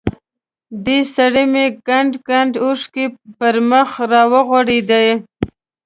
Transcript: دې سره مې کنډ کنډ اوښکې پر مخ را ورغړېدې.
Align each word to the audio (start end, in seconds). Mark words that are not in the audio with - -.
دې 0.85 0.99
سره 1.15 1.41
مې 1.51 1.65
کنډ 1.87 2.11
کنډ 2.27 2.51
اوښکې 2.63 3.05
پر 3.39 3.55
مخ 3.69 3.89
را 4.11 4.23
ورغړېدې. 4.31 5.07